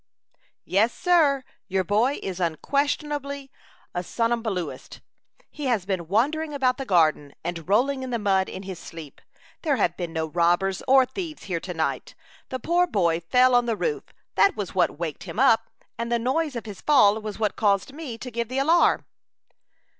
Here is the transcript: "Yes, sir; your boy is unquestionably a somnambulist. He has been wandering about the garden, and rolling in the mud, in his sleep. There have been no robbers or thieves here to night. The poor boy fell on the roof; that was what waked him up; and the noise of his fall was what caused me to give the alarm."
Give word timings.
"Yes, 0.65 0.91
sir; 0.95 1.43
your 1.67 1.83
boy 1.83 2.17
is 2.23 2.39
unquestionably 2.39 3.51
a 3.93 4.01
somnambulist. 4.03 4.99
He 5.51 5.65
has 5.65 5.85
been 5.85 6.07
wandering 6.07 6.55
about 6.55 6.77
the 6.77 6.87
garden, 6.87 7.35
and 7.43 7.69
rolling 7.69 8.01
in 8.01 8.09
the 8.09 8.17
mud, 8.17 8.49
in 8.49 8.63
his 8.63 8.79
sleep. 8.79 9.21
There 9.61 9.75
have 9.75 9.95
been 9.97 10.11
no 10.11 10.25
robbers 10.25 10.81
or 10.87 11.05
thieves 11.05 11.43
here 11.43 11.59
to 11.59 11.75
night. 11.75 12.15
The 12.49 12.57
poor 12.57 12.87
boy 12.87 13.19
fell 13.19 13.53
on 13.53 13.67
the 13.67 13.77
roof; 13.77 14.05
that 14.33 14.55
was 14.55 14.73
what 14.73 14.97
waked 14.97 15.25
him 15.25 15.37
up; 15.37 15.69
and 15.99 16.11
the 16.11 16.17
noise 16.17 16.55
of 16.55 16.65
his 16.65 16.81
fall 16.81 17.21
was 17.21 17.37
what 17.37 17.55
caused 17.55 17.93
me 17.93 18.17
to 18.17 18.31
give 18.31 18.47
the 18.47 18.57
alarm." 18.57 19.05